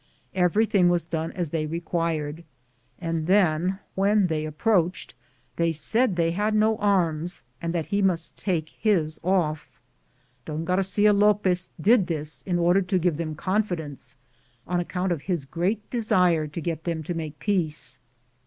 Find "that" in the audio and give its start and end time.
6.13-6.15, 7.75-7.85